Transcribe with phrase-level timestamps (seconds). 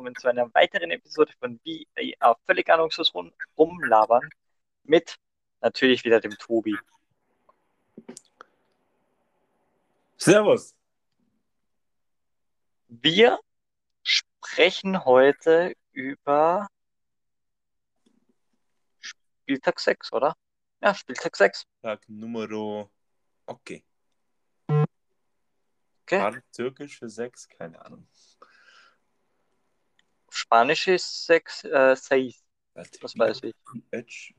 [0.00, 1.86] willkommen zu einer weiteren Episode von Wie
[2.20, 4.30] auf völlig ahnungslos rum, rumlabern
[4.84, 5.16] mit
[5.60, 6.74] natürlich wieder dem Tobi.
[10.16, 10.74] Servus.
[12.88, 13.40] Wir
[14.02, 16.66] sprechen heute über
[19.00, 20.34] Spieltag 6, oder?
[20.80, 21.66] Ja, Spieltag 6.
[21.82, 22.90] Tag Numero.
[23.44, 23.84] Okay.
[26.06, 26.40] Okay.
[26.52, 27.46] Türkisch für sechs?
[27.50, 28.08] Keine Ahnung.
[30.40, 32.42] Spanisch ist 6, äh, 6.
[32.74, 33.54] Das weiß ich.
[33.90, 34.32] Edge,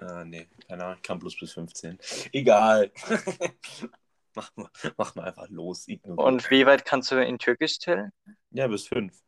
[0.00, 1.98] ah, nee, keine Ahnung, ich kann bloß bis 15.
[2.32, 2.92] Egal.
[4.34, 5.88] mach, mal, mach mal einfach los.
[5.88, 6.26] Ignoriere.
[6.26, 8.12] Und wie weit kannst du in Türkisch zählen?
[8.50, 9.18] Ja, bis 5.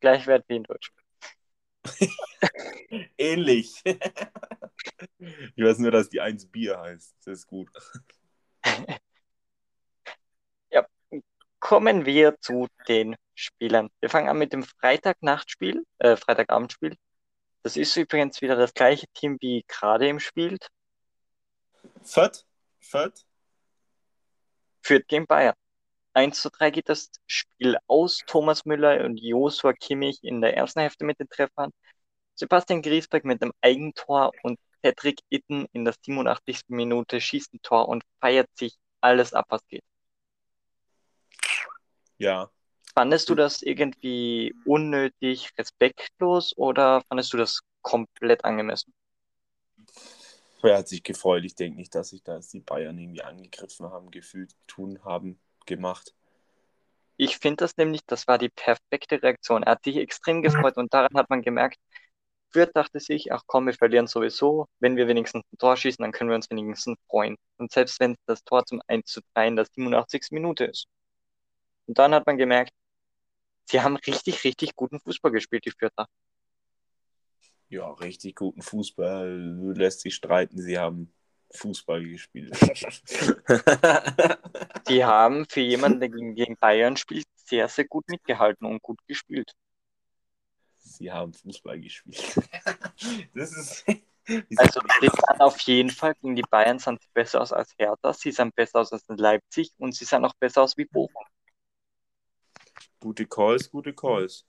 [0.00, 0.92] Gleich wert wie in Deutsch.
[3.18, 3.82] Ähnlich.
[3.84, 7.16] ich weiß nur, dass die 1 Bier heißt.
[7.24, 7.68] Das ist gut.
[11.60, 13.90] Kommen wir zu den Spielern.
[14.00, 16.96] Wir fangen an mit dem Freitagnachtspiel, äh, Freitagabendspiel.
[17.62, 20.58] Das ist übrigens wieder das gleiche Team wie gerade im Spiel.
[22.02, 22.46] Fett?
[22.80, 23.24] Fett?
[24.82, 25.54] Führt gegen Bayern.
[26.14, 28.24] 1 zu 3 geht das Spiel aus.
[28.26, 31.70] Thomas Müller und Joshua Kimmich in der ersten Hälfte mit den Treffern.
[32.34, 36.62] Sebastian Griesbeck mit dem Eigentor und Patrick Itten in der 87.
[36.68, 39.82] Minute schießt ein Tor und feiert sich alles ab, was geht.
[42.18, 42.50] Ja.
[42.98, 48.92] Fandest du das irgendwie unnötig, respektlos oder fandest du das komplett angemessen?
[50.64, 51.44] Er hat sich gefreut.
[51.44, 56.12] Ich denke nicht, dass sich da die Bayern irgendwie angegriffen haben, gefühlt tun haben, gemacht.
[57.16, 59.62] Ich finde das nämlich, das war die perfekte Reaktion.
[59.62, 61.78] Er hat sich extrem gefreut und daran hat man gemerkt,
[62.50, 64.66] Fürth dachte sich, ach komm, wir verlieren sowieso.
[64.80, 67.36] Wenn wir wenigstens ein Tor schießen, dann können wir uns wenigstens freuen.
[67.58, 70.32] Und selbst wenn das Tor zum 1 zu 3 in der 87.
[70.32, 70.88] Minute ist.
[71.86, 72.72] Und dann hat man gemerkt,
[73.68, 76.06] sie haben richtig, richtig guten Fußball gespielt, die Fürther.
[77.68, 79.74] Ja, richtig guten Fußball.
[79.76, 80.60] Lässt sich streiten.
[80.60, 81.12] Sie haben
[81.50, 82.56] Fußball gespielt.
[84.88, 89.52] Die haben für jemanden, der gegen, Bayern spielt, sehr, sehr gut mitgehalten und gut gespielt.
[90.78, 92.34] Sie haben Fußball gespielt.
[93.34, 93.84] Das ist.
[94.58, 98.12] Also sie sahen auf jeden Fall gegen die Bayern sind sie besser aus als Hertha,
[98.12, 101.24] sie sahen besser aus als Leipzig und sie sahen auch besser aus wie Bochum.
[103.00, 104.44] Gute Calls, gute Calls.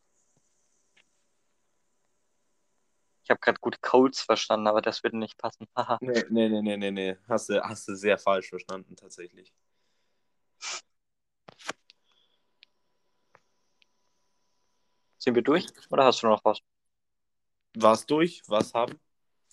[3.24, 5.68] Ich habe gerade gut Colts verstanden, aber das würde nicht passen.
[6.02, 7.18] Nee, nee, nee, nee, nee.
[7.28, 9.54] Hast du, hast du sehr falsch verstanden, tatsächlich.
[15.18, 16.60] Sind wir durch oder hast du noch was?
[17.76, 18.42] War's durch?
[18.48, 19.00] Was haben?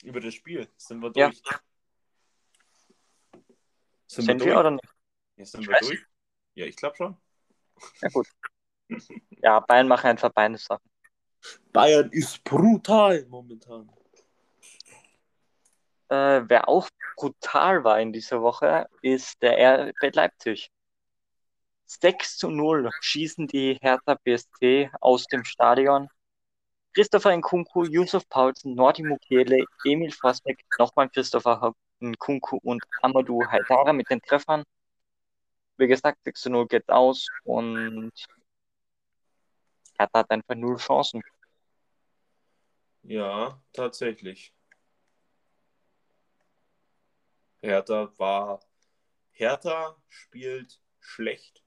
[0.05, 0.69] Über das Spiel.
[0.77, 1.28] Sind wir Ja.
[1.28, 1.43] durch?
[4.07, 4.84] Sind, wir oder nicht?
[5.37, 6.07] Ja, sind Ich wir durch?
[6.55, 7.17] Ja, ich glaube schon.
[8.01, 8.28] Ja gut.
[9.43, 10.89] Ja, Bayern machen einfach beide Sachen.
[11.73, 13.91] Bayern ist brutal momentan.
[16.09, 20.71] Äh, wer auch brutal war in dieser Woche, ist der RB Leipzig.
[21.87, 26.09] 6 zu 0 schießen die Hertha BSC aus dem Stadion.
[26.95, 34.11] Christopher Nkunku, Yusuf Paulsen, Nordi Mukiele, Emil Forsbeck, nochmal Christopher Nkunku und Amadou Haidara mit
[34.11, 34.65] den Treffern.
[35.77, 38.13] Wie gesagt, 6 zu 0 geht aus und
[39.99, 41.23] Hertha hat einfach null Chancen.
[43.03, 44.53] Ja, tatsächlich.
[47.61, 48.61] Hertha war.
[49.33, 51.62] Hertha spielt schlecht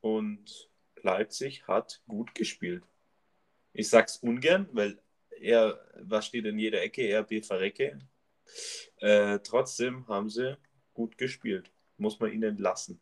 [0.00, 2.84] und Leipzig hat gut gespielt.
[3.72, 4.98] Ich sag's ungern, weil
[5.40, 7.98] er, was steht in jeder Ecke, RB verrecke.
[8.98, 10.56] Äh, trotzdem haben sie
[10.94, 11.70] gut gespielt.
[11.98, 13.00] Muss man ihnen lassen.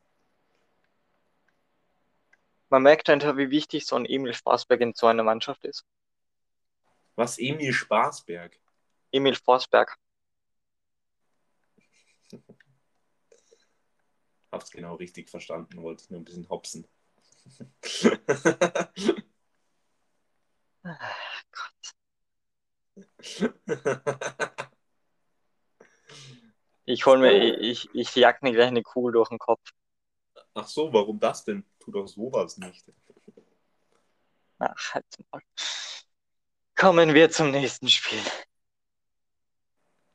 [2.75, 5.87] Man merkt einfach, wie wichtig so ein Emil Forsberg in so einer Mannschaft ist.
[7.15, 8.59] Was Emil Spaßberg?
[9.13, 9.97] Emil Forsberg.
[14.51, 16.89] Hab's genau richtig verstanden, wollte nur ein bisschen hopsen.
[20.87, 20.99] Ah,
[21.51, 21.95] Gott.
[26.85, 29.63] Ich hol mir, ich, ich jag mir gleich eine Kugel durch den Kopf.
[30.53, 31.65] Ach so, warum das denn?
[31.85, 32.85] Tu doch sowas nicht.
[34.59, 35.43] Ach, halt mal.
[36.75, 38.23] Kommen wir zum nächsten Spiel.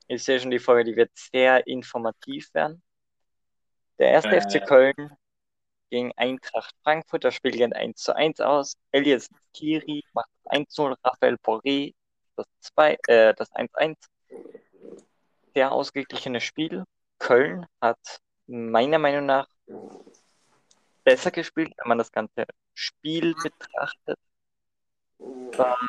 [0.08, 2.82] Ich sehe schon die Folge, die wird sehr informativ werden.
[4.00, 4.42] Der erste Äh.
[4.42, 5.16] FC Köln
[5.92, 8.74] gegen Eintracht Frankfurt, das Spiel geht 1 zu 1 aus.
[8.92, 11.94] Elias Kiri macht 1 0, Raphael Poré
[12.36, 13.98] das 2, äh, das 1-1.
[15.54, 16.86] Sehr ausgeglichenes Spiel.
[17.20, 18.00] Köln hat
[18.48, 19.48] meiner Meinung nach
[21.10, 22.46] besser gespielt, wenn man das ganze
[22.76, 24.20] Spiel betrachtet.
[25.20, 25.88] Ähm,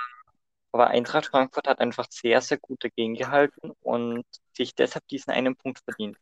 [0.73, 4.25] aber Eintracht Frankfurt hat einfach sehr, sehr gut dagegen gehalten und
[4.57, 6.17] sich deshalb diesen einen Punkt verdient.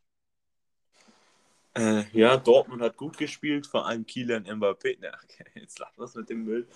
[1.76, 4.98] Äh, ja, Dortmund hat gut gespielt, vor allem Kielan Mbappé.
[5.00, 6.66] Na, okay, jetzt lass das mit dem Müll.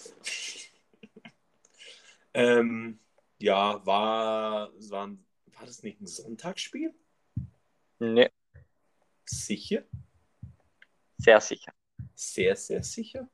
[2.35, 3.01] ähm,
[3.41, 6.95] ja, war, war, war das nicht ein Sonntagsspiel?
[7.99, 8.31] Nee,
[9.25, 9.83] Sicher?
[11.19, 11.73] sehr sicher.
[12.15, 13.29] Sehr, sehr sicher?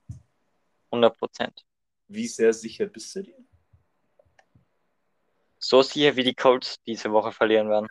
[0.91, 1.65] 100 Prozent.
[2.09, 3.45] Wie sehr sicher bist du dir?
[5.59, 7.89] So sicher, wie die Colts diese Woche verlieren werden.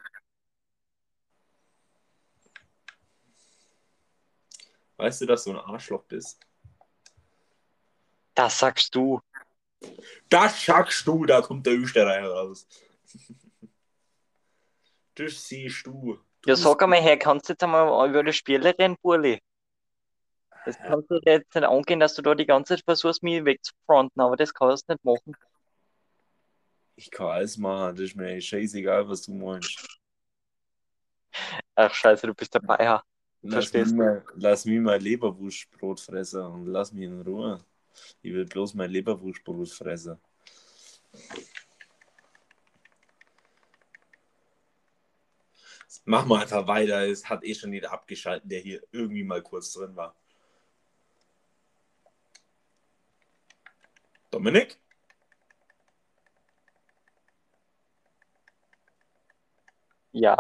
[4.98, 6.40] Weißt du, dass du ein Arschloch bist?
[8.34, 9.22] Das sagst du.
[10.30, 12.68] Das sagst du, da kommt der Österreicher raus.
[15.16, 16.20] Das siehst du.
[16.44, 19.42] du Ja, sag einmal her, kannst du jetzt einmal über das Spiel reden, Burli?
[20.68, 23.46] Das kannst du dir jetzt nicht angehen, dass du da die ganze Zeit versuchst, mich
[23.46, 25.38] wegzufronten, aber das kannst du nicht machen.
[26.98, 29.88] Ich kann alles machen, das ist mir scheißegal, was du meinst.
[31.74, 33.02] Ach, scheiße, du bist dabei, ja.
[33.44, 33.96] Lass mich, Verstehst du?
[33.96, 37.64] mal, lass mich mal Leberwurstbrot fressen und lass mich in Ruhe.
[38.22, 40.20] Ich will bloß mein Leberwurstbrot fressen.
[46.04, 49.72] Mach mal einfach weiter, es hat eh schon jeder abgeschaltet, der hier irgendwie mal kurz
[49.72, 50.14] drin war.
[54.38, 54.78] Dominik?
[60.12, 60.38] Ja,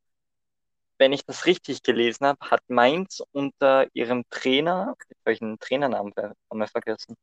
[1.01, 5.57] Wenn ich das richtig gelesen habe, hat Mainz unter ihrem Trainer, jetzt habe ich einen
[5.57, 7.18] Trainernamen haben wir vergessen.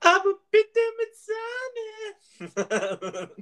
[0.00, 1.16] Aber bitte mit
[2.36, 3.34] Sahne.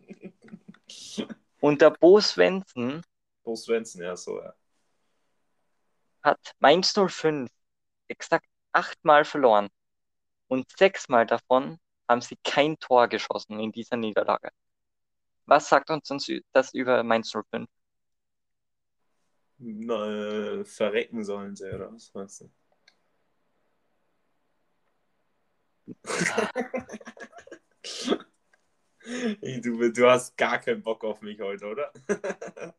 [1.60, 3.02] Unter Bo Svensson
[3.42, 4.54] Bo Svensson, ja, so, ja.
[6.22, 7.50] hat Mainz 05
[8.06, 9.70] exakt achtmal verloren.
[10.46, 14.50] Und sechsmal davon haben sie kein Tor geschossen in dieser Niederlage.
[15.46, 17.68] Was sagt uns uns das über Mainz 05?
[19.58, 22.50] Äh, verrecken sollen sie, oder was meinst du?
[29.40, 31.92] Ey, du, du hast gar keinen Bock auf mich heute, oder?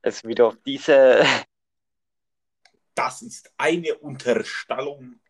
[0.00, 1.24] Es wieder auf diese,
[2.94, 5.20] Das ist eine Unterstallung.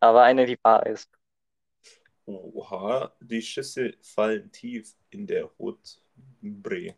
[0.00, 1.10] aber eine, die wahr ist.
[2.24, 6.96] Oha, die Schüsse fallen tief in der Hautbre.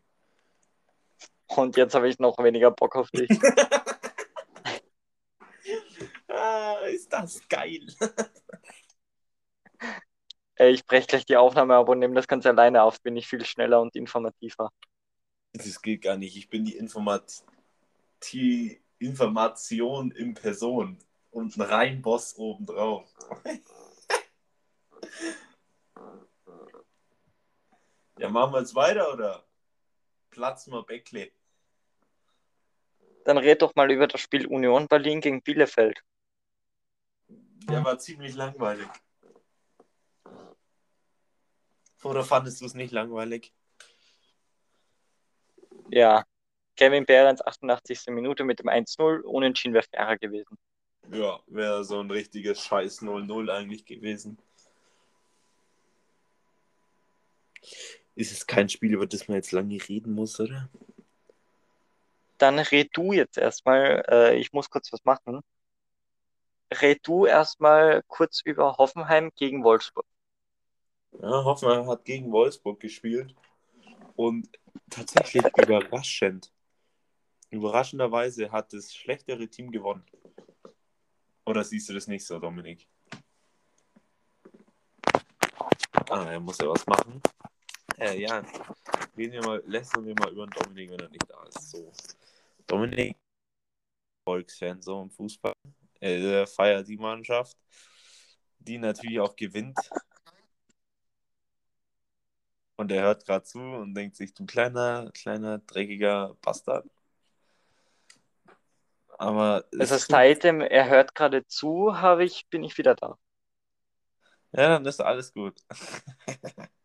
[1.49, 3.31] Und jetzt habe ich noch weniger Bock auf dich.
[6.29, 7.87] ah, ist das geil.
[10.57, 13.27] Äh, Ich breche gleich die Aufnahme ab und nehme das Ganze alleine auf, bin ich
[13.27, 14.71] viel schneller und informativer.
[15.53, 16.37] Das geht gar nicht.
[16.37, 17.45] Ich bin die, Informat
[18.25, 20.99] die Information in Person
[21.31, 23.09] und ein Reinboss obendrauf.
[28.19, 29.45] ja, machen wir jetzt weiter oder
[30.31, 31.33] platzen wir Beckley?
[33.29, 36.03] Dann red doch mal über das Spiel Union Berlin gegen Bielefeld.
[37.29, 38.89] Der war ziemlich langweilig.
[42.03, 43.53] Oder fandest du es nicht langweilig?
[45.91, 46.25] Ja,
[46.75, 48.07] Kevin Behrens, 88.
[48.07, 49.21] Minute mit dem 1-0.
[49.21, 50.57] Unentschieden wäre fairer gewesen.
[51.13, 54.39] Ja, wäre so ein richtiges Scheiß 0-0 eigentlich gewesen.
[58.15, 60.71] Ist es kein Spiel, über das man jetzt lange reden muss, oder?
[62.39, 64.05] Dann red du jetzt erstmal.
[64.09, 65.41] Äh, ich muss kurz was machen.
[66.73, 70.07] Red du erstmal kurz über Hoffenheim gegen Wolfsburg.
[71.13, 73.35] Ja, Hoffenheim hat gegen Wolfsburg gespielt
[74.17, 74.49] und
[74.91, 76.53] tatsächlich überraschend.
[77.51, 80.05] Überraschenderweise hat das schlechtere Team gewonnen.
[81.47, 82.87] Oder siehst du das nicht so, Dominik?
[86.11, 87.23] Ah, er muss ja was machen.
[87.99, 88.43] Äh, ja,
[89.17, 91.71] reden wir mal, lästern wir mal über den Dominik, wenn er nicht da ist.
[91.71, 91.91] So.
[92.69, 93.17] Dominik,
[94.25, 95.53] Volksfan, so im Fußball.
[96.01, 97.57] Er feiert die Mannschaft,
[98.61, 99.79] die natürlich auch gewinnt.
[102.77, 106.89] Und er hört gerade zu und denkt sich, du kleiner, kleiner, dreckiger Bastard.
[109.19, 113.19] Aber Also seitdem er hört gerade zu, habe ich, bin ich wieder da.
[114.53, 115.61] Ja, dann ist alles gut.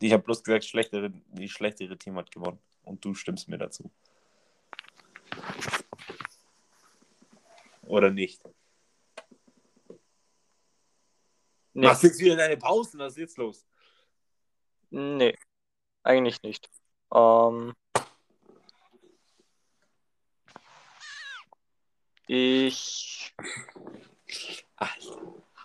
[0.00, 2.60] Ich habe bloß gesagt, schlechtere, die schlechtere Team hat gewonnen.
[2.84, 3.90] Und du stimmst mir dazu.
[7.82, 8.42] Oder nicht?
[11.72, 12.98] Nee, Machst jetzt wieder deine Pausen?
[12.98, 13.66] Was ist jetzt los?
[14.90, 15.36] nee,
[16.02, 16.70] eigentlich nicht.
[17.12, 17.74] Ähm,
[22.26, 23.34] ich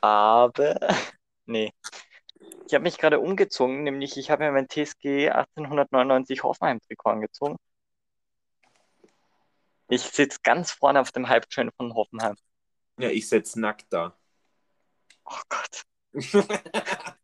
[0.01, 0.79] habe,
[1.45, 1.73] nee,
[2.73, 7.55] ich habe mich gerade umgezogen, nämlich ich habe mir mein TSG 1899 Hoffenheim-Trikot angezogen.
[9.89, 12.35] Ich sitze ganz vorne auf dem Halbtrain von Hoffenheim.
[12.97, 14.17] Ja, ich setz nackt da.
[15.23, 15.83] Oh Gott.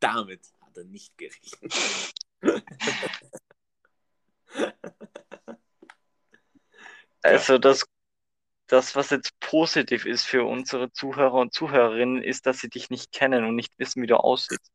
[0.00, 1.72] Damit hat er nicht gerechnet.
[7.22, 7.84] Also das,
[8.72, 13.12] das, was jetzt positiv ist für unsere Zuhörer und Zuhörerinnen, ist, dass sie dich nicht
[13.12, 14.70] kennen und nicht wissen, wie du aussiehst.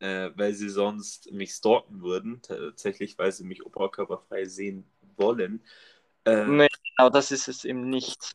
[0.00, 4.84] äh, weil sie sonst mich stalken würden, tatsächlich, weil sie mich oberkörperfrei sehen
[5.16, 5.62] wollen.
[6.24, 8.32] Äh, Nee, genau das ist es eben nicht.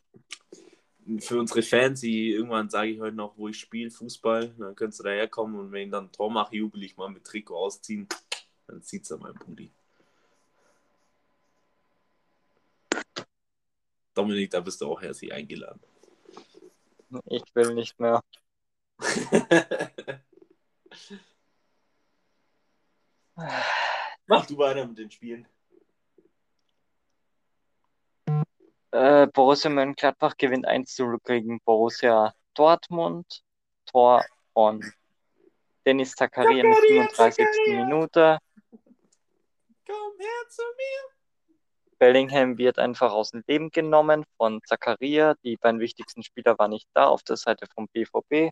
[1.19, 5.00] Für unsere Fans, die irgendwann sage ich heute noch, wo ich spiele, Fußball, dann könntest
[5.00, 8.07] du daherkommen und wenn ich dann ein Tor mache, jubel ich mal mit Trikot ausziehen.
[8.67, 9.72] Dann zieht's an meinem Pulli.
[14.15, 15.81] Dominik, da bist du auch herzlich eingeladen.
[17.25, 18.22] Ich will nicht mehr.
[24.27, 25.48] Mach du weiter mit den Spielen.
[28.91, 33.43] Äh, Borussia Mönchengladbach gewinnt 1 zu 0 gegen Borussia Dortmund.
[33.86, 34.81] Tor von
[35.86, 37.45] Dennis Zakaria in der Zakaria, 35.
[37.45, 37.86] Zakaria.
[37.86, 38.39] Minute.
[39.86, 41.14] Komm her zu mir.
[42.05, 45.33] Bellingham wird einfach aus dem Leben genommen von Zakaria.
[45.43, 48.51] Die beiden wichtigsten Spieler waren nicht da auf der Seite vom BVB.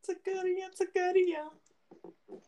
[0.00, 1.52] Zakaria, Zakaria.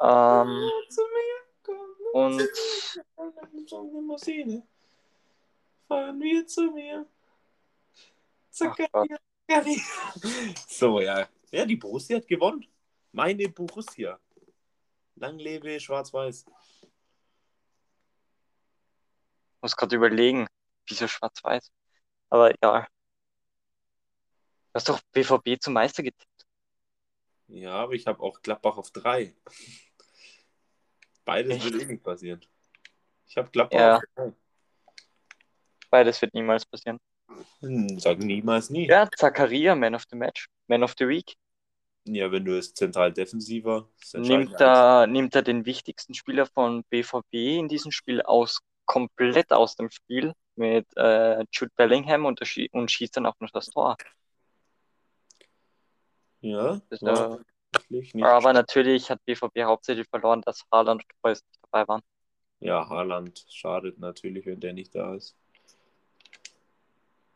[0.01, 1.41] Ähm, zu mir.
[1.63, 1.77] Komm
[2.15, 3.67] und zu mir.
[3.69, 4.67] Komm, Limousine.
[5.87, 7.07] Fahren wir zu mir.
[8.49, 9.83] Zakaria, Zakaria.
[10.67, 11.29] So, ja.
[11.51, 12.67] Ja, die Borussia hat gewonnen.
[13.13, 14.19] Meine Borussia.
[15.17, 16.47] Lang lebe Schwarz-Weiß.
[19.63, 20.47] Muss gerade überlegen,
[20.87, 21.71] wieso schwarz-weiß.
[22.31, 22.87] Aber ja.
[24.73, 26.47] Du hast doch BVB zum Meister getippt.
[27.49, 29.35] Ja, aber ich habe auch Gladbach auf drei.
[31.25, 31.65] Beides Echt?
[31.65, 32.41] wird eh nicht passieren.
[33.27, 33.97] Ich habe Gladbach Ja.
[33.97, 34.33] auf drei.
[35.91, 37.01] Beides wird niemals passieren.
[37.61, 38.87] Hm, Sag niemals nie.
[38.89, 41.35] Ja, Zakaria, Man of the Match, Man of the Week.
[42.05, 47.35] Ja, wenn du es zentral defensiver Nimmt er, nimmt er den wichtigsten Spieler von BVB
[47.59, 52.41] in diesem Spiel aus, komplett aus dem Spiel mit äh, Jude Bellingham und,
[52.73, 53.97] und schießt dann auch noch das Tor.
[56.41, 58.17] Ja, Das, war äh, nicht.
[58.17, 62.03] aber natürlich hat BVB hauptsächlich verloren, dass Haaland und Reus nicht dabei waren.
[62.59, 65.37] Ja, Haaland schadet natürlich, wenn der nicht da ist.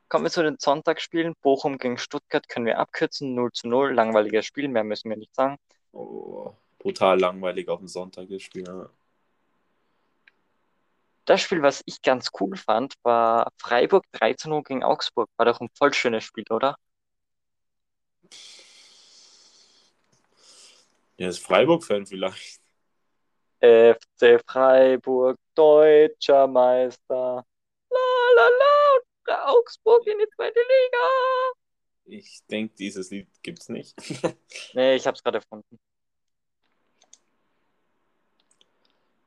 [0.09, 1.37] Kommen wir zu den Sonntagsspielen.
[1.41, 3.33] Bochum gegen Stuttgart können wir abkürzen.
[3.37, 5.57] 0 zu 0, langweiliges Spiel, mehr müssen wir nicht sagen.
[5.93, 8.67] Oh, brutal langweilig auf dem Sonntag das Spiel.
[8.67, 8.91] Ja.
[11.25, 15.31] Das Spiel, was ich ganz cool fand, war Freiburg 3 zu 0 gegen Augsburg.
[15.37, 16.77] War doch ein voll schönes Spiel, oder?
[21.19, 22.61] Der ist Freiburg-Fan vielleicht.
[23.61, 27.47] FC Freiburg, deutscher Meister.
[27.91, 27.99] La
[28.37, 28.49] la
[29.27, 31.55] la, Augsburg in die zweite Liga.
[32.07, 33.95] Ich denke, dieses Lied gibt's nicht.
[34.75, 35.79] Nee, ich hab's gerade erfunden.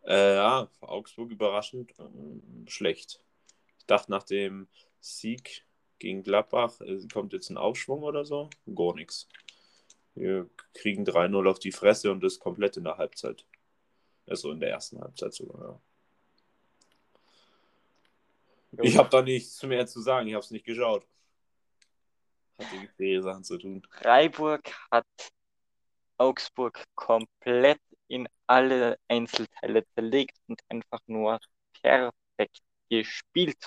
[0.08, 3.22] Äh, ja, Augsburg überraschend ähm, schlecht.
[3.78, 4.70] Ich dachte nach dem
[5.02, 5.66] Sieg
[6.00, 6.80] gegen Gladbach.
[6.80, 8.50] Es kommt jetzt ein Aufschwung oder so?
[8.74, 9.28] Gar nichts.
[10.16, 13.46] Wir kriegen 3-0 auf die Fresse und das komplett in der Halbzeit.
[14.26, 15.82] Also in der ersten Halbzeit sogar, ja.
[18.82, 21.06] Ich habe da nichts mehr zu sagen, ich habe es nicht geschaut.
[22.60, 22.68] Hat
[23.00, 23.82] die Sachen zu tun.
[23.90, 25.06] Freiburg hat
[26.18, 31.40] Augsburg komplett in alle Einzelteile zerlegt und einfach nur
[31.82, 33.66] perfekt gespielt.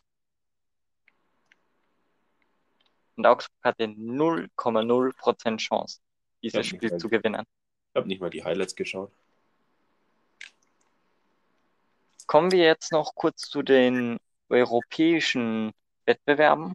[3.17, 6.01] Und Augsburg hatte 0,0% Chance,
[6.43, 7.45] dieses Spiel zu gewinnen.
[7.93, 9.13] Ich habe nicht mal die Highlights geschaut.
[12.27, 14.19] Kommen wir jetzt noch kurz zu den
[14.49, 15.73] europäischen
[16.07, 16.75] Wettbewerben.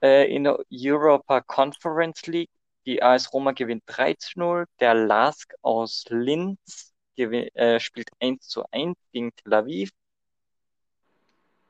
[0.00, 2.50] Äh, in der Europa Conference League,
[2.86, 8.64] die AS Roma gewinnt 3 zu 0, der LASK aus Linz äh, spielt 1 zu
[8.70, 9.90] 1 gegen Tel Aviv.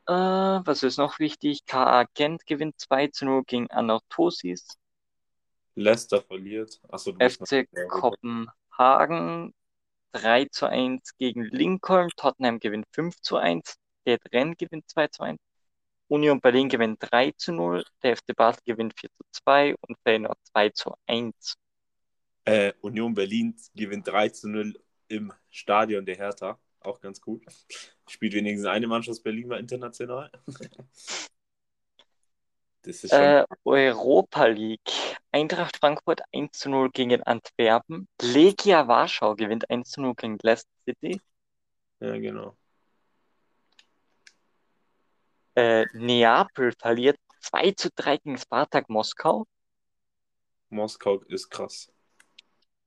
[0.06, 1.64] Äh, was ist noch wichtig?
[1.66, 4.66] KA Gent gewinnt 2 zu 0 gegen Anorthosis.
[5.74, 6.80] Leicester verliert.
[6.88, 9.54] Achso, FC Kopenhagen
[10.12, 12.10] 3 zu 1 gegen Lincoln.
[12.16, 13.76] Tottenham gewinnt 5 zu 1.
[14.06, 15.40] Der Renn gewinnt 2 zu 1.
[16.12, 17.82] Union Berlin gewinnt 3 zu 0.
[18.02, 21.54] Der FC Basel gewinnt 4 zu 2 und Feyenoord 2 zu 1.
[22.44, 24.74] Äh, Union Berlin gewinnt 3 zu 0
[25.08, 26.58] im Stadion der Hertha.
[26.80, 27.42] Auch ganz gut.
[28.06, 30.30] Spielt wenigstens eine Mannschaft Berlin mal international.
[32.84, 33.20] Das ist schon...
[33.20, 34.80] Äh, Europa League.
[35.30, 38.08] Eintracht Frankfurt 1 zu 0 gegen Antwerpen.
[38.20, 41.20] Legia Warschau gewinnt 1 zu 0 gegen Leicester City.
[42.00, 42.56] Ja, genau.
[45.54, 49.46] Äh, Neapel verliert 2 zu 3 gegen Spartak Moskau.
[50.70, 51.92] Moskau ist krass.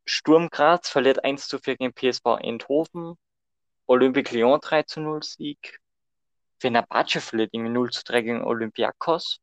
[0.05, 3.17] Sturm Graz verliert 1 zu 4 gegen PSV Eindhoven.
[3.85, 5.79] Olympique Lyon 3 zu 0 Sieg.
[6.59, 9.39] Fenerbahce verliert 0 zu 3 gegen Olympiakos.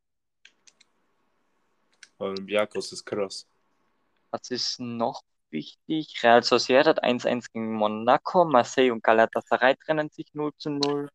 [2.17, 3.47] Olympiakos ist krass.
[4.31, 6.21] Was ist noch wichtig?
[6.23, 8.43] Real Sociedad 1-1 gegen Monaco.
[8.45, 11.09] Marseille und Galatasaray trennen sich 0 zu 0.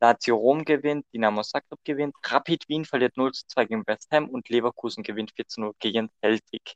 [0.00, 4.28] Lazio Rom gewinnt, Dinamo Zagreb gewinnt, Rapid Wien verliert 0 zu 2 gegen West Ham
[4.28, 6.74] und Leverkusen gewinnt 4 zu 0 gegen Celtic.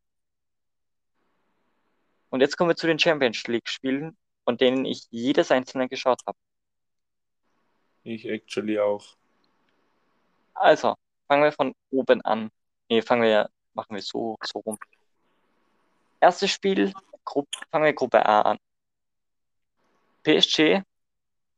[2.31, 6.39] Und jetzt kommen wir zu den Champions League-Spielen, von denen ich jedes einzelne geschaut habe.
[8.03, 9.05] Ich actually auch.
[10.55, 12.51] Also, fangen wir von oben an.
[12.89, 14.79] Nee, fangen wir, machen wir so, so rum.
[16.21, 16.93] Erstes Spiel,
[17.25, 18.59] Gruppe, fangen wir Gruppe A an.
[20.23, 20.83] PSG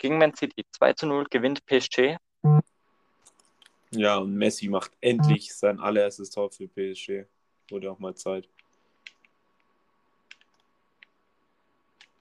[0.00, 0.64] gegen Man City.
[0.72, 2.16] 2 zu 0 gewinnt PSG.
[3.92, 7.26] Ja, und Messi macht endlich sein allererstes Tor für PSG.
[7.70, 8.48] Wurde auch mal Zeit.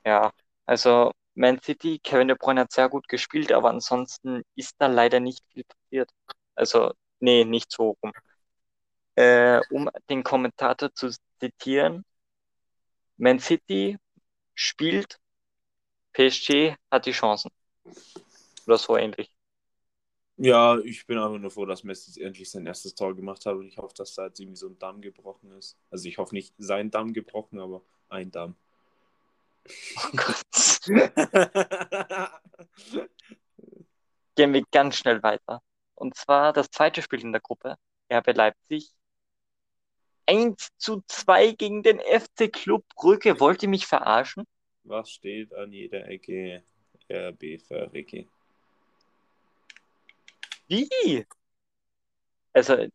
[0.06, 0.32] Ja,
[0.66, 5.20] also Man City, Kevin De Bruyne hat sehr gut gespielt, aber ansonsten ist da leider
[5.20, 6.12] nicht viel passiert.
[6.56, 8.12] Also, nee, nicht so rum.
[9.16, 12.04] Äh, um den Kommentator zu zitieren,
[13.18, 13.98] Man City
[14.54, 15.20] spielt,
[16.14, 17.52] PSG hat die Chancen.
[18.66, 19.32] Oder so ähnlich.
[20.42, 23.68] Ja, ich bin einfach nur froh, dass Messi endlich sein erstes Tor gemacht hat und
[23.68, 25.78] ich hoffe, dass da jetzt irgendwie so ein Damm gebrochen ist.
[25.92, 28.56] Also ich hoffe nicht sein Damm gebrochen, aber ein Damm.
[29.98, 30.80] Oh Gott.
[34.36, 35.62] Gehen wir ganz schnell weiter.
[35.96, 37.76] Und zwar das zweite Spiel in der Gruppe.
[38.10, 38.94] RB Leipzig.
[40.26, 43.42] 1 zu 2 gegen den FC Club Brügge.
[43.42, 44.46] Wollt ihr mich verarschen?
[44.84, 46.64] Was steht an jeder Ecke?
[47.10, 48.28] RB Verrecke.
[50.68, 51.26] Wie?
[52.54, 52.88] Also,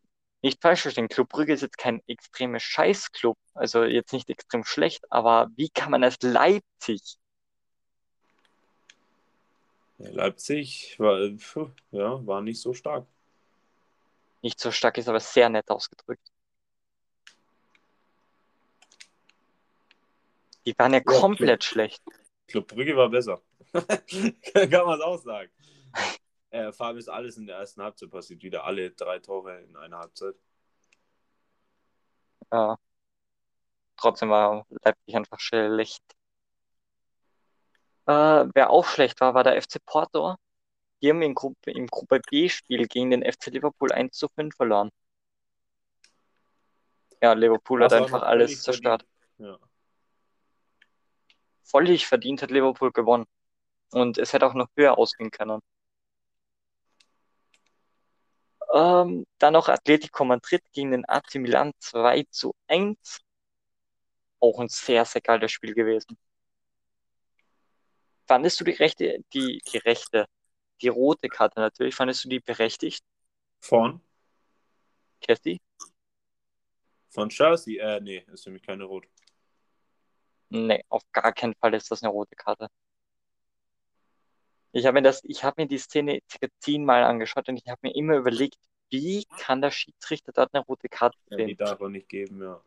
[0.43, 5.11] nicht falsch verstehen, Club Brügge ist jetzt kein extremer Scheißclub, also jetzt nicht extrem schlecht,
[5.11, 7.17] aber wie kann man als Leipzig?
[9.99, 11.19] Leipzig war,
[11.93, 13.07] ja, war nicht so stark.
[14.43, 16.31] Nicht so stark ist aber sehr nett ausgedrückt.
[20.67, 22.03] Die waren ja, ja komplett Club, schlecht.
[22.49, 23.41] Club Brügge war besser.
[24.71, 25.51] Kann man es auch sagen.
[26.51, 28.43] Äh, Farbe ist alles in der ersten Halbzeit passiert.
[28.43, 30.37] Wieder alle drei Tore in einer Halbzeit.
[32.53, 32.79] Ja.
[33.97, 36.03] Trotzdem war Leipzig einfach schlecht.
[38.07, 40.37] Äh, wer auch schlecht war, war der FC Porto.
[41.03, 44.91] Die haben im Gruppe, im Gruppe B-Spiel gegen den FC Liverpool 1 zu 5 verloren.
[47.21, 49.05] Ja, Liverpool das hat einfach alles zerstört.
[49.39, 49.59] Ja.
[51.63, 53.27] Völlig verdient hat Liverpool gewonnen.
[53.95, 55.61] Und es hätte auch noch höher ausgehen können.
[58.73, 63.21] Ähm, dann noch Atletico Madrid gegen den AC Milan 2 zu 1.
[64.41, 66.19] Auch ein sehr, sehr geiles Spiel gewesen.
[68.27, 70.27] Fandest du die rechte, die, die rechte,
[70.83, 73.05] die rote Karte natürlich, fandest du die berechtigt?
[73.61, 74.01] Von?
[75.21, 75.61] Cassie?
[77.11, 77.81] Von Chelsea?
[77.81, 79.07] Äh, nee, ist für mich keine rot.
[80.49, 82.69] Nee, auf gar keinen Fall ist das eine rote Karte.
[84.77, 87.79] Ich habe mir das, ich habe mir die Szene circa zehnmal angeschaut und ich habe
[87.83, 88.57] mir immer überlegt,
[88.91, 91.47] wie kann der Schiedsrichter dort eine rote Karte Ja, sehen?
[91.47, 92.61] die darf er nicht geben, ja.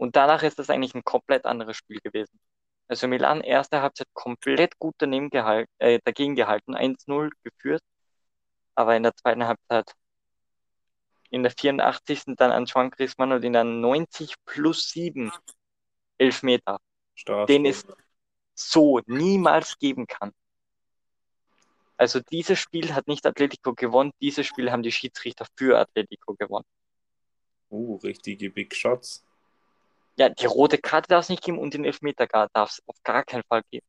[0.00, 2.38] Und danach ist das eigentlich ein komplett anderes Spiel gewesen.
[2.86, 7.82] Also Milan erste Halbzeit komplett gut daneben gehalten, äh, dagegen gehalten, 1-0 geführt,
[8.76, 9.92] aber in der zweiten Halbzeit
[11.30, 12.36] in der 84.
[12.36, 15.32] dann Antoine Griezmann und in der 90 plus 7
[16.16, 16.78] Elfmeter,
[17.16, 17.46] Strafsturm.
[17.48, 17.88] Den ist-
[18.58, 20.32] so niemals geben kann.
[21.96, 26.66] Also dieses Spiel hat nicht Atletico gewonnen, dieses Spiel haben die Schiedsrichter für Atletico gewonnen.
[27.70, 29.24] Uh, richtige Big Shots.
[30.16, 33.24] Ja, die rote Karte darf es nicht geben und den Elfmeter darf es auf gar
[33.24, 33.86] keinen Fall geben.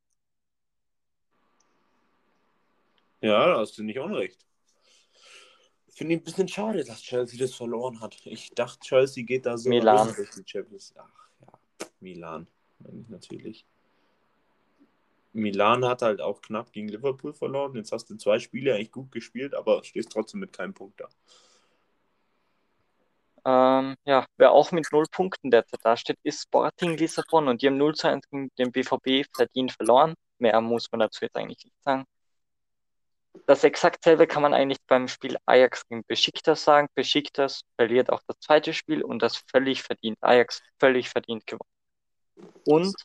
[3.21, 4.45] Ja, da hast du nicht unrecht.
[5.89, 8.17] Finde ich ein bisschen schade, dass Chelsea das verloren hat.
[8.25, 10.08] Ich dachte, Chelsea geht da so Milan.
[10.08, 10.93] durch durch die Champions.
[10.97, 12.47] Ach ja, Milan,
[13.08, 13.65] natürlich.
[15.34, 17.76] Milan hat halt auch knapp gegen Liverpool verloren.
[17.76, 21.08] Jetzt hast du zwei Spiele eigentlich gut gespielt, aber stehst trotzdem mit keinem Punkt da.
[23.46, 27.78] Ähm, ja, wer auch mit null Punkten derzeit dasteht, ist Sporting Lissabon und die haben
[27.78, 30.13] 0 zu 1 gegen den BVB verdient verloren.
[30.39, 32.06] Mehr muss man dazu jetzt eigentlich nicht sagen.
[33.46, 36.88] Das exakt selbe kann man eigentlich beim Spiel Ajax gegen Besiktas sagen.
[36.96, 40.18] Besiktas verliert auch das zweite Spiel und das völlig verdient.
[40.22, 41.70] Ajax völlig verdient gewonnen.
[42.65, 42.96] Und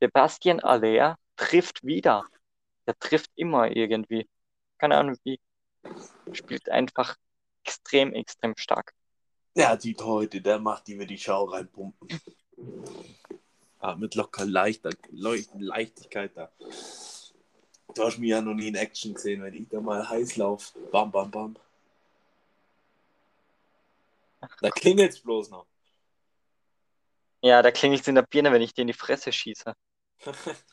[0.00, 2.26] Sebastian Aller trifft wieder.
[2.86, 4.28] Der trifft immer irgendwie.
[4.78, 5.38] Keine Ahnung wie.
[6.32, 7.16] Spielt einfach
[7.64, 8.94] extrem, extrem stark.
[9.54, 12.08] Ja, die heute, der macht die mir die Schau reinpumpen.
[13.80, 16.50] Ah, mit locker leichter, Leucht- Leichtigkeit da.
[17.94, 20.78] Du hast mich ja noch nie in Action gesehen, wenn ich da mal heiß laufe.
[20.90, 21.56] Bam, bam, bam.
[24.60, 25.66] Da klingelt's bloß noch.
[27.42, 29.74] Ja, da klingelt es in der Birne, wenn ich dir in die Fresse schieße.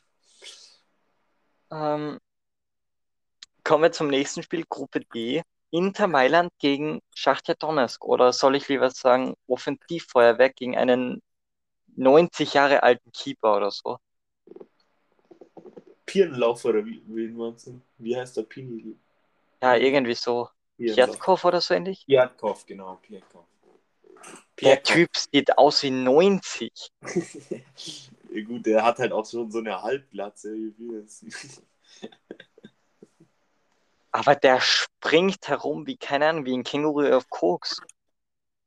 [1.69, 2.19] Ähm,
[3.63, 5.43] kommen wir zum nächsten Spiel, Gruppe D.
[5.69, 8.05] Inter Mailand gegen Schachtja Donetsk.
[8.05, 11.21] Oder soll ich lieber sagen, Offensivfeuerwerk gegen einen
[11.97, 13.97] 90 Jahre alten Keeper oder so.
[16.05, 17.35] Pirnlauf oder wie, wie,
[17.97, 18.95] wie heißt der Pini?
[19.61, 20.49] Ja, irgendwie so.
[20.77, 22.05] Pjatkov oder so ähnlich.
[22.05, 23.45] Piatkov, genau, Piatkov.
[24.61, 26.71] Der Typ sieht aus wie 90.
[28.39, 30.55] ja, gut, der hat halt auch schon so eine Halbglatze.
[34.11, 37.81] Aber der springt herum wie, keine Ahnung, wie ein Känguru auf Koks.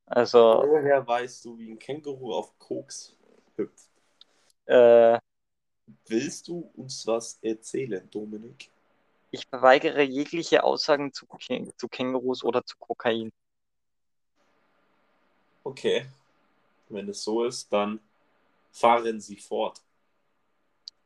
[0.06, 3.16] Also, Woher weißt du, wie ein Känguru auf Koks
[3.56, 3.88] hüpft?
[4.66, 5.18] äh,
[6.08, 8.70] Willst du uns was erzählen, Dominik?
[9.32, 13.32] ich verweigere jegliche Aussagen zu, Kä- zu Kängurus oder zu Kokain.
[15.64, 16.06] Okay.
[16.88, 18.00] Wenn es so ist, dann
[18.70, 19.80] fahren Sie fort.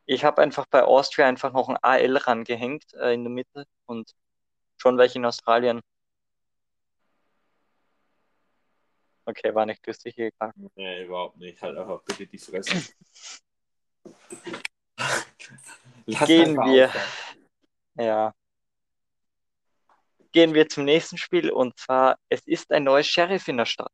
[0.07, 4.14] Ich habe einfach bei Austria einfach noch ein AL rangehängt äh, in der Mitte und
[4.77, 5.81] schon welche in Australien.
[9.27, 10.53] Okay, war nicht lustig, egal.
[10.74, 11.62] Nee, überhaupt nicht.
[11.62, 12.92] Halt einfach bitte die Fresse.
[16.07, 16.88] Gehen wir.
[16.88, 17.09] aufhören.
[17.96, 18.35] Ja.
[20.33, 23.92] Gehen wir zum nächsten Spiel und zwar, es ist ein neues Sheriff in der Stadt.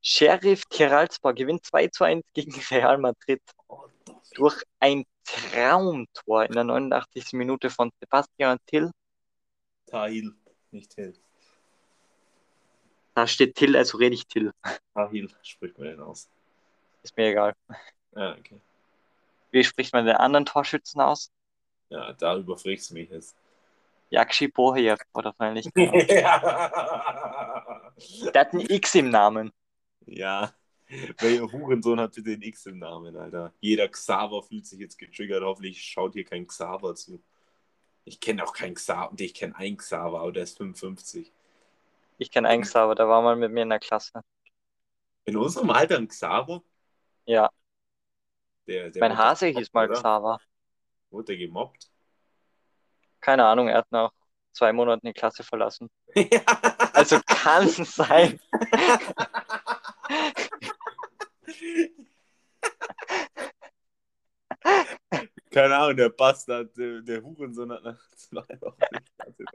[0.00, 3.86] Sheriff Tiraspol gewinnt 2 zu 1 gegen Real Madrid Oh,
[4.34, 7.32] durch ein Traumtor in der 89.
[7.34, 8.90] Minute von Sebastian Till.
[9.86, 10.34] Tahil,
[10.70, 11.14] nicht Hill.
[13.14, 14.52] Da steht Till, also rede ich Till.
[14.94, 16.30] Tahil spricht man denn aus.
[17.02, 17.54] Ist mir egal.
[18.14, 18.60] Ja, okay.
[19.50, 21.30] Wie spricht man den anderen Torschützen aus?
[21.88, 23.34] Ja, da überfragst du mich jetzt.
[24.10, 25.68] Yakshi Boheyev oder so ähnlich.
[25.74, 26.40] Der
[28.40, 29.52] hat ein X im Namen.
[30.08, 30.52] Ja.
[31.18, 33.52] Welcher Hurensohn hat bitte den X im Namen, Alter?
[33.60, 35.42] Jeder Xaver fühlt sich jetzt getriggert.
[35.42, 37.22] Hoffentlich schaut hier kein Xaver zu.
[38.04, 39.12] Ich kenne auch keinen Xaver.
[39.18, 41.32] Ich kenne einen Xaver, aber der ist 55.
[42.18, 44.22] Ich kenne einen Xaver, der war mal mit mir in der Klasse.
[45.26, 46.62] In unserem Alter ein Xaver?
[47.26, 47.50] Ja,
[48.66, 49.94] Der, der mein Hase gemobbt, hieß mal oder?
[49.94, 50.38] Xaver.
[51.10, 51.90] Wurde der gemobbt?
[53.20, 54.10] Keine Ahnung, er hat nach
[54.52, 55.88] zwei Monaten die Klasse verlassen.
[56.92, 58.40] Also kann es sein.
[65.50, 68.80] Keine Ahnung, der Bastard, der, der Hurensohn hat nach zwei Wochen
[69.16, 69.46] verlassen.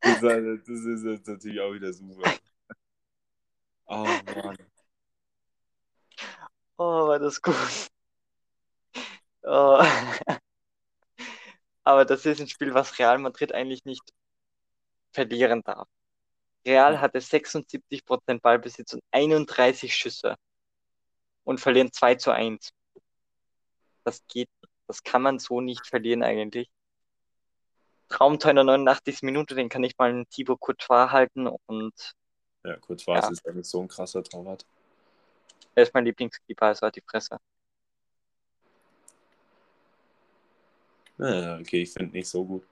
[0.00, 2.32] das, das ist jetzt natürlich auch wieder super.
[3.86, 4.56] Oh Mann.
[6.78, 7.54] Oh, war das gut.
[9.42, 9.82] Oh.
[11.84, 14.02] Aber das ist ein Spiel, was Real Madrid eigentlich nicht
[15.12, 15.88] verlieren darf.
[16.64, 20.36] Real hatte 76% Ballbesitz und 31 Schüsse
[21.44, 22.72] und verlieren 2 zu 1.
[24.04, 24.48] Das geht,
[24.86, 26.70] das kann man so nicht verlieren eigentlich.
[28.08, 29.22] Traumtor in der 89.
[29.22, 31.94] Minute, den kann ich mal einen Thibaut Courtois halten und
[32.64, 33.22] Ja, war Ja.
[33.24, 34.64] es ist nicht so ein krasser Torwart.
[35.74, 37.38] er ist mein Lieblingskeeper, also hat die Fresse.
[41.18, 42.66] Ja, okay, ich finde nicht so gut.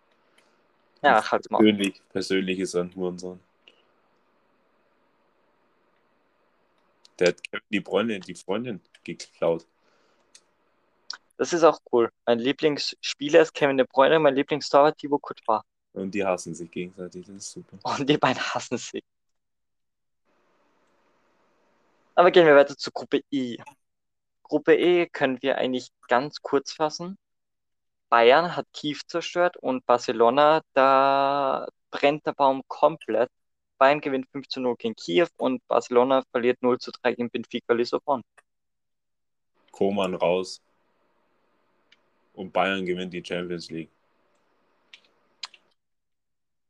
[1.02, 1.58] Ja, halt's mal.
[1.58, 3.40] Persönlich, persönlich ist er ein Hurensohn.
[7.20, 9.66] Der hat Kevin die Freundin, die Freundin geklaut.
[11.36, 12.10] Das ist auch cool.
[12.26, 15.62] Mein Lieblingsspieler ist Kevin De Bruyne, mein Lieblingstorwart Thibaut Courtois.
[15.92, 17.26] Und die hassen sich gegenseitig.
[17.26, 17.78] Das ist super.
[17.82, 19.02] Und die beiden hassen sich.
[22.14, 23.56] Aber gehen wir weiter zu Gruppe E.
[24.42, 27.18] Gruppe E können wir eigentlich ganz kurz fassen.
[28.08, 33.30] Bayern hat Kiew zerstört und Barcelona, da brennt der Baum komplett.
[33.80, 37.72] Bayern gewinnt 5 zu 0 gegen Kiew und Barcelona verliert 0 zu 3 gegen Benfica
[37.72, 38.22] Lissabon.
[39.72, 40.60] Koman raus.
[42.34, 43.90] Und Bayern gewinnt die Champions League.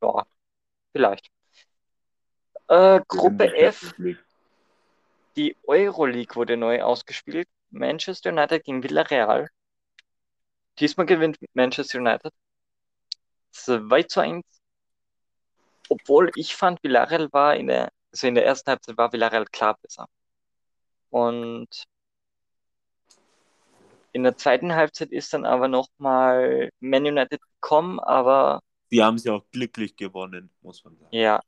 [0.01, 0.25] Ja,
[0.92, 1.29] vielleicht.
[2.68, 3.92] Äh, Gruppe F,
[5.35, 7.49] die Euroleague wurde neu ausgespielt.
[7.70, 9.49] Manchester United gegen Villarreal.
[10.79, 12.33] Diesmal gewinnt Manchester United
[13.51, 14.60] 2 zu 1.
[15.90, 19.76] Obwohl ich fand, Villarreal war in der, also in der ersten Halbzeit war Villarreal klar
[19.83, 20.07] besser.
[21.11, 21.85] Und
[24.12, 28.61] in der zweiten Halbzeit ist dann aber nochmal Man United gekommen, aber
[28.92, 31.09] Die haben sie auch glücklich gewonnen, muss man sagen.
[31.11, 31.40] ja,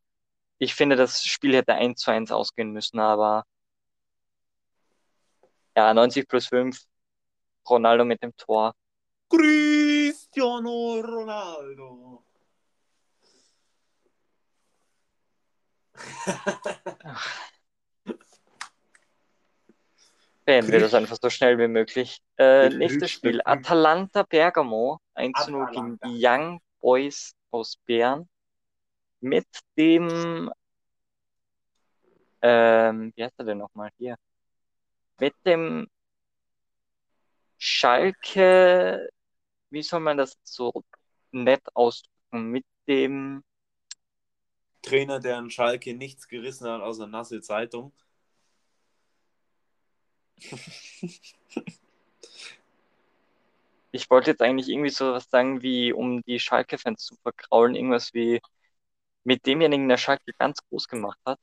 [0.59, 3.45] ich finde, das Spiel hätte 1 zu 1 ausgehen müssen, aber
[5.77, 6.85] ja, 90 plus 5,
[7.69, 8.75] Ronaldo mit dem Tor.
[9.29, 12.22] Cristiano Ronaldo.
[20.45, 22.21] Beenden wir das einfach so schnell wie möglich.
[22.37, 23.41] Äh, nächstes Spiel.
[23.45, 28.29] Atalanta Bergamo, 1 zu 0 gegen die Young Boys aus Bern.
[29.21, 29.47] Mit
[29.79, 30.51] dem,
[32.43, 34.17] ähm, wie heißt er denn nochmal hier?
[35.21, 35.87] Mit dem
[37.59, 39.09] Schalke,
[39.71, 40.73] wie soll man das so
[41.31, 42.51] nett ausdrücken?
[42.51, 43.45] Mit dem,
[44.83, 47.93] Trainer, der an Schalke nichts gerissen hat außer nasse Zeitung.
[53.93, 58.13] ich wollte jetzt eigentlich irgendwie so was sagen wie, um die Schalke-Fans zu verkraulen, irgendwas
[58.15, 58.41] wie
[59.25, 61.39] mit demjenigen, der Schalke ganz groß gemacht hat.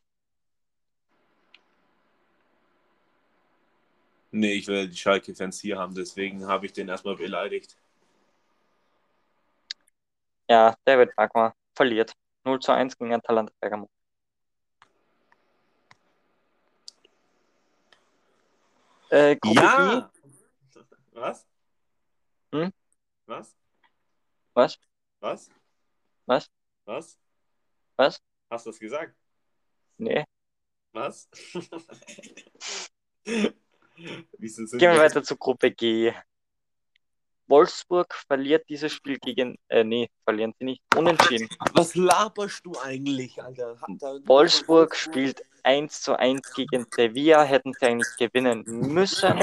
[4.31, 7.75] Nee, ich will die Schalke-Fans hier haben, deswegen habe ich den erstmal beleidigt.
[10.49, 12.13] Ja, David Magma verliert.
[12.49, 13.89] 0 zu 1 gegen Atalanta Bergamo.
[19.09, 20.11] Äh, Gruppe Ja!
[21.11, 21.47] Was?
[22.53, 22.71] Hm?
[23.25, 23.55] Was?
[24.53, 24.79] Was?
[25.19, 25.49] Was?
[26.25, 26.49] Was?
[26.85, 27.19] Was?
[27.97, 28.21] Was?
[28.49, 29.15] Hast du das gesagt?
[29.97, 30.25] Nee.
[30.93, 31.29] Was?
[33.25, 33.53] Gehen
[33.95, 36.13] wir wir- weiter zu Gruppe G.
[37.49, 40.83] Wolfsburg verliert dieses Spiel gegen, äh, nee, verlieren sie nicht.
[40.95, 41.49] Unentschieden.
[41.73, 43.75] Was laberst du eigentlich, Alter?
[44.25, 49.39] Wolfsburg spielt 1 zu 1 gegen Sevilla, hätten sie eigentlich gewinnen müssen.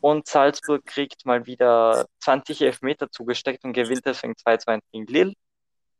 [0.00, 5.06] Und Salzburg kriegt mal wieder 20 Elfmeter zugesteckt und gewinnt deswegen 2 zu 1 gegen
[5.06, 5.34] Lille.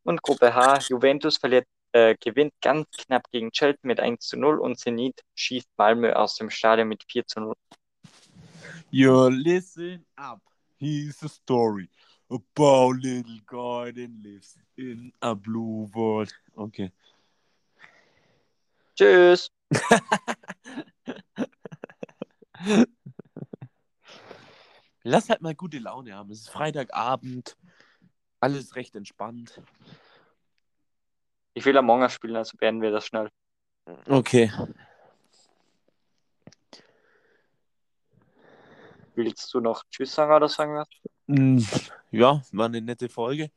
[0.04, 4.58] Und Gruppe H, Juventus verliert, äh, gewinnt ganz knapp gegen Chelsea mit 1 zu 0
[4.58, 7.54] und Zenit schießt Malmö aus dem Stadion mit 4 zu 0.
[8.90, 10.42] You listen up.
[10.76, 11.88] Here's a story
[12.28, 16.34] about little guy that lives in a blue world.
[16.58, 16.90] Okay.
[18.96, 19.48] Tschüss!
[25.04, 26.32] Lass halt mal gute Laune haben.
[26.32, 27.56] Es ist Freitagabend.
[28.40, 29.62] Alles recht entspannt.
[31.54, 33.30] Ich will Among Us spielen, also beenden wir das schnell.
[34.06, 34.50] Okay.
[39.24, 40.86] Willst du noch Tschüss sagen oder sagen wir?
[41.26, 41.62] Mm,
[42.10, 43.50] Ja, war eine nette Folge.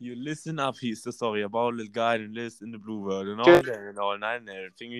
[0.00, 3.04] You listen up, hieß the story about a little guy that lives in the blue
[3.04, 4.92] world and all that and all night and everything.